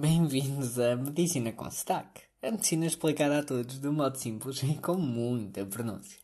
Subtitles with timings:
[0.00, 2.22] Bem-vindos à Medicina com Sotaque.
[2.40, 6.20] A medicina explicada a todos de um modo simples e com muita pronúncia.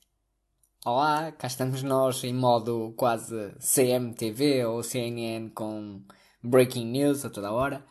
[0.86, 6.02] Olá, cá estamos nós em modo quase CMTV ou CNN com
[6.40, 7.84] breaking news a toda hora.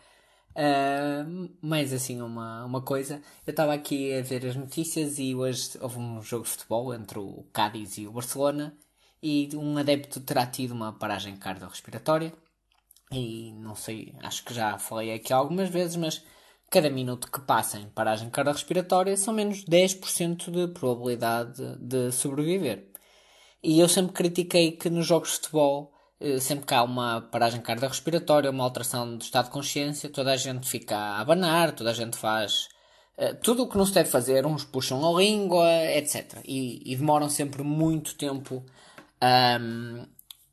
[0.51, 5.72] Uh, mais assim uma, uma coisa, eu estava aqui a ver as notícias e hoje
[5.81, 8.74] houve um jogo de futebol entre o Cádiz e o Barcelona
[9.22, 12.31] e um adepto terá tido uma paragem cardiorrespiratória
[13.13, 16.23] e não sei, acho que já falei aqui algumas vezes, mas
[16.70, 22.90] cada minuto que passa em paragem cardiorrespiratória são menos 10% de probabilidade de sobreviver.
[23.63, 27.62] E eu sempre critiquei que nos jogos de futebol, eh, sempre que há uma paragem
[27.62, 31.93] cardiorrespiratória, uma alteração do estado de consciência, toda a gente fica a abanar, toda a
[31.93, 32.68] gente faz
[33.18, 36.41] uh, tudo o que não se deve fazer, uns puxam a língua, etc.
[36.45, 38.66] E, e demoram sempre muito tempo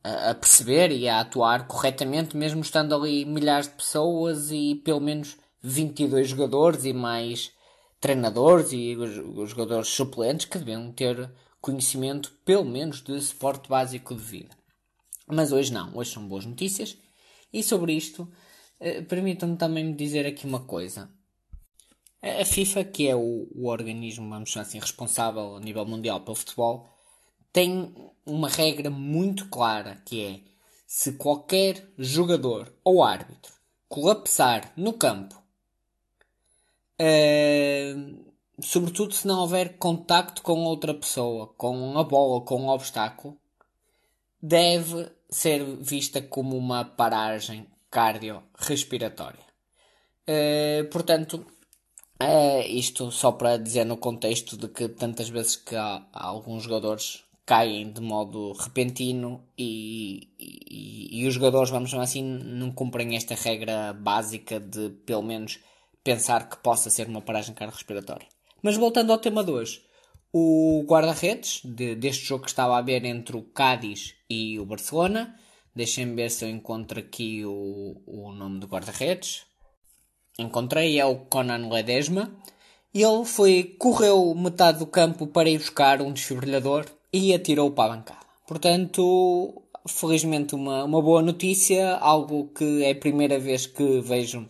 [0.02, 5.36] a, perceber e a atuar corretamente, mesmo estando ali milhares de pessoas e pelo menos
[5.62, 7.52] 22 jogadores e mais
[8.00, 14.22] treinadores e os, jogadores suplentes que deviam ter conhecimento, pelo menos, de suporte básico de
[14.22, 14.56] vida.
[15.26, 16.96] Mas hoje não, hoje são boas notícias.
[17.52, 18.26] E sobre isto,
[18.80, 21.10] eh, permitam-me também dizer aqui uma coisa.
[22.22, 26.34] A FIFA, que é o, o organismo, vamos chamar assim, responsável a nível mundial pelo
[26.36, 26.88] futebol,
[27.52, 30.40] tem uma regra muito clara que é
[30.86, 33.52] se qualquer jogador ou árbitro
[33.88, 35.40] colapsar no campo,
[37.00, 38.24] uh,
[38.62, 43.36] sobretudo se não houver contacto com outra pessoa, com a bola, com um obstáculo,
[44.40, 49.44] deve ser vista como uma paragem cardiorrespiratória.
[50.28, 51.44] Uh, portanto,
[52.18, 56.62] é isto só para dizer no contexto de que tantas vezes que há, há alguns
[56.62, 63.16] jogadores caem de modo repentino e, e, e, os jogadores, vamos chamar assim, não cumprem
[63.16, 65.58] esta regra básica de pelo menos
[66.04, 68.28] pensar que possa ser uma paragem cardiorrespiratória.
[68.62, 69.82] Mas voltando ao tema de hoje,
[70.32, 75.34] o guarda-redes de, deste jogo que estava a ver entre o Cádiz e o Barcelona,
[75.74, 79.42] deixem-me ver se eu encontro aqui o, o nome do guarda-redes.
[80.38, 82.32] Encontrei, é o Conan Ledesma.
[82.94, 87.96] Ele foi, correu metade do campo para ir buscar um desfibrilhador e atirou para a
[87.96, 88.20] bancada.
[88.46, 94.46] Portanto, felizmente uma, uma boa notícia, algo que é a primeira vez que vejo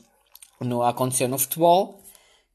[0.61, 2.01] no, acontecer no futebol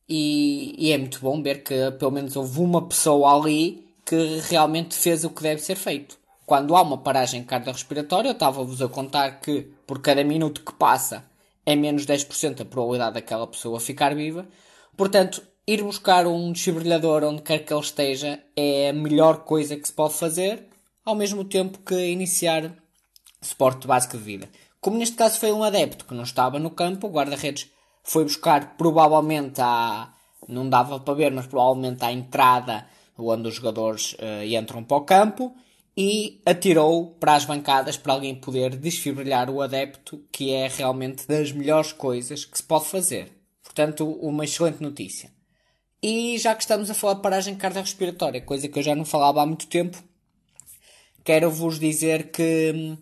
[0.07, 4.95] e, e, é muito bom ver que pelo menos houve uma pessoa ali que realmente
[4.95, 6.17] fez o que deve ser feito.
[6.45, 11.25] Quando há uma paragem cardiorrespiratória, eu estava-vos a contar que por cada minuto que passa
[11.65, 14.47] é menos 10% a probabilidade daquela pessoa ficar viva.
[14.95, 19.87] Portanto, ir buscar um desfibrilhador onde quer que ele esteja é a melhor coisa que
[19.87, 20.67] se pode fazer,
[21.03, 22.71] ao mesmo tempo que iniciar
[23.41, 24.49] suporte básico de vida.
[24.79, 27.69] Como neste caso foi um adepto que não estava no campo, o guarda-redes
[28.03, 30.13] foi buscar provavelmente a.
[30.47, 32.87] não dava para ver, mas provavelmente à entrada
[33.17, 35.55] onde os jogadores uh, entram para o campo
[35.97, 41.51] e atirou para as bancadas para alguém poder desfibrilhar o adepto, que é realmente das
[41.51, 43.31] melhores coisas que se pode fazer.
[43.63, 45.34] Portanto, uma excelente notícia.
[46.07, 49.41] E já que estamos a falar de paragem cardiorrespiratória, coisa que eu já não falava
[49.41, 49.97] há muito tempo,
[51.23, 52.95] quero-vos dizer que,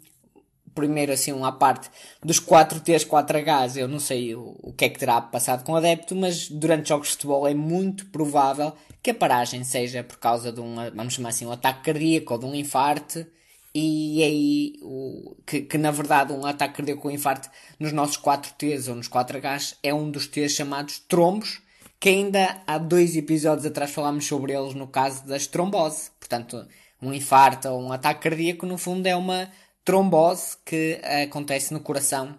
[0.74, 1.90] primeiro assim, uma parte
[2.24, 5.76] dos 4Ts, 4Hs, eu não sei o, o que é que terá passado com o
[5.76, 8.72] adepto, mas durante jogos de futebol é muito provável
[9.02, 12.40] que a paragem seja por causa de um, vamos chamar assim, um ataque cardíaco ou
[12.40, 13.28] de um infarto,
[13.76, 18.88] e aí o, que, que, na verdade um ataque cardíaco ou infarto nos nossos 4Ts
[18.88, 21.62] ou nos 4Hs é um dos Ts chamados trombos,
[22.04, 26.12] que ainda há dois episódios atrás falámos sobre eles no caso das trombose.
[26.20, 26.68] Portanto,
[27.02, 29.50] um infarto ou um ataque cardíaco, no fundo, é uma
[29.86, 32.38] trombose que acontece no coração.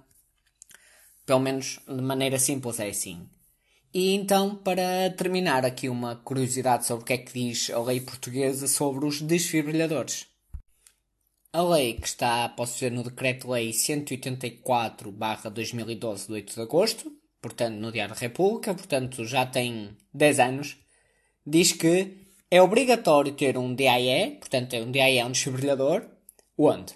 [1.24, 3.26] Pelo menos de maneira simples é assim.
[3.94, 8.02] E então, para terminar aqui uma curiosidade sobre o que é que diz a lei
[8.02, 10.26] portuguesa sobre os desfibrilhadores.
[11.54, 17.92] A lei que está, posso dizer, no Decreto-Lei 184-2012 de 8 de agosto, portanto, no
[17.92, 20.78] Diário da República, portanto, já tem 10 anos,
[21.46, 26.08] diz que é obrigatório ter um DAE, portanto, um DAE é um desfibrilhador,
[26.56, 26.94] onde?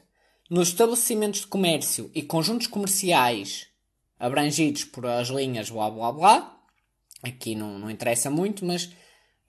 [0.49, 3.67] Nos estabelecimentos de comércio e conjuntos comerciais
[4.19, 6.59] abrangidos por as linhas blá blá blá,
[7.23, 8.89] aqui não, não interessa muito, mas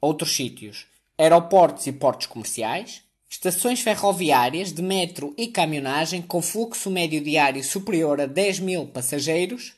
[0.02, 0.86] outros sítios,
[1.18, 8.19] aeroportos e portos comerciais, estações ferroviárias de metro e caminhonagem com fluxo médio diário superior
[8.19, 9.75] a 10 mil passageiros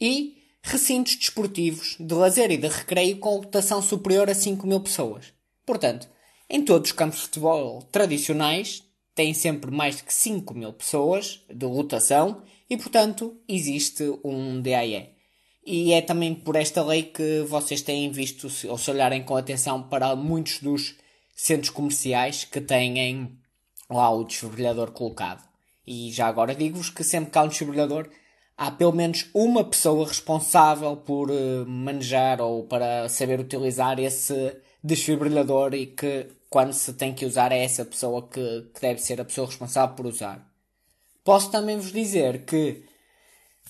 [0.00, 5.32] e recintos desportivos, de lazer e de recreio com lotação superior a 5 mil pessoas.
[5.64, 6.08] Portanto,
[6.48, 8.82] em todos os campos de futebol tradicionais,
[9.14, 15.16] têm sempre mais de 5 mil pessoas de lotação e, portanto, existe um DAE.
[15.66, 19.82] e é também por esta lei que vocês têm visto, ou se olharem com atenção
[19.82, 20.96] para muitos dos
[21.34, 23.38] centros comerciais que têm
[23.90, 25.46] lá o desfibrilhador colocado.
[25.86, 28.08] E já agora digo-vos que sempre que há um desfibrilhador,
[28.58, 35.74] há pelo menos uma pessoa responsável por uh, manejar ou para saber utilizar esse desfibrilhador
[35.74, 39.24] e que quando se tem que usar é essa pessoa que, que deve ser a
[39.24, 40.44] pessoa responsável por usar.
[41.24, 42.82] Posso também vos dizer que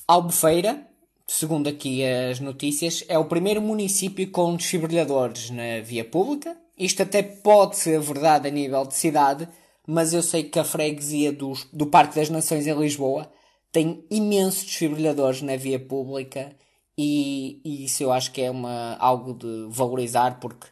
[0.07, 0.87] Albufeira,
[1.27, 6.57] segundo aqui as notícias, é o primeiro município com desfibrilhadores na via pública.
[6.79, 9.47] Isto até pode ser verdade a nível de cidade,
[9.87, 13.31] mas eu sei que a freguesia do, do Parque das Nações em Lisboa
[13.73, 16.55] tem imensos desfibrilhadores na via pública
[16.97, 20.67] e, e, isso eu acho que é uma, algo de valorizar porque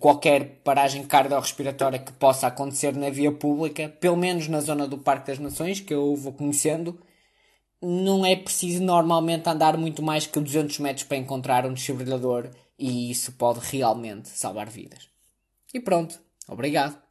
[0.00, 5.28] qualquer paragem cardiorrespiratória que possa acontecer na via pública, pelo menos na zona do Parque
[5.28, 6.98] das Nações, que eu vou conhecendo,
[7.80, 13.10] não é preciso normalmente andar muito mais que 200 metros para encontrar um desfibrilhador e
[13.10, 15.08] isso pode realmente salvar vidas.
[15.72, 17.07] E pronto, obrigado.